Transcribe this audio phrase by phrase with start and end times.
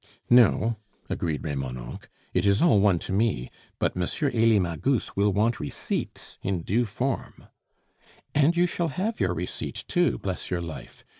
[0.31, 0.77] "No,"
[1.11, 4.01] agreed Remonencq, "it is all one to me, but M.
[4.33, 7.45] Elie Magus will want receipts in due form."
[8.33, 11.03] "And you shall have your receipt too, bless your life!